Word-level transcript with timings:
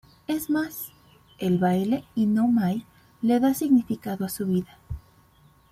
Es 0.25 0.49
más, 0.49 0.91
el 1.37 1.59
baile 1.59 2.03
y 2.15 2.25
no 2.25 2.47
Mai, 2.47 2.87
le 3.21 3.39
da 3.39 3.53
significado 3.53 4.25
a 4.25 4.29
su 4.29 4.47
vida. 4.47 4.79